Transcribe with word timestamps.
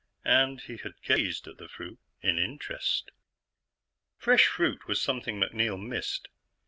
And 0.25 0.61
he 0.61 0.77
had 0.77 0.99
gazed 1.03 1.47
at 1.47 1.57
the 1.57 1.67
fruit 1.69 1.99
in 2.23 2.39
interest. 2.39 3.11
Fresh 4.17 4.47
fruit 4.47 4.87
was 4.87 4.99
something 4.99 5.39
MacNeil 5.39 5.77
missed. 5.79 6.27